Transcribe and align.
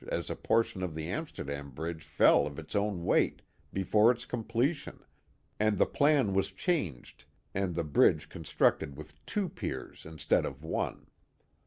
as 0.07 0.31
a 0.31 0.35
portion 0.35 0.81
of 0.81 0.95
the 0.95 1.07
Amsterdam 1.11 1.69
Bridge 1.69 2.01
fell 2.03 2.47
of 2.47 2.57
its 2.57 2.75
own 2.75 3.05
weight 3.05 3.43
before 3.71 4.09
its 4.09 4.25
complelion. 4.25 5.01
and 5.59 5.77
thi; 5.77 5.85
phn 5.85 6.33
was 6.33 6.49
changed 6.49 7.23
and 7.53 7.75
the 7.75 7.83
bridge 7.83 8.27
con 8.27 8.41
structed 8.43 8.95
with 8.95 9.23
two 9.27 9.47
piers 9.47 10.03
instead 10.03 10.43
of 10.43 10.63
one. 10.63 11.05